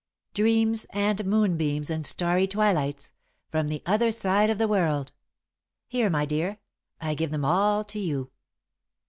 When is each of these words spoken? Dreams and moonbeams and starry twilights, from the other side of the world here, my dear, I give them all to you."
Dreams 0.33 0.87
and 0.89 1.23
moonbeams 1.25 1.91
and 1.91 2.03
starry 2.03 2.47
twilights, 2.47 3.11
from 3.51 3.67
the 3.67 3.83
other 3.85 4.11
side 4.11 4.49
of 4.49 4.57
the 4.57 4.67
world 4.67 5.11
here, 5.87 6.09
my 6.09 6.25
dear, 6.25 6.57
I 6.99 7.13
give 7.13 7.29
them 7.29 7.45
all 7.45 7.83
to 7.83 7.99
you." 7.99 8.31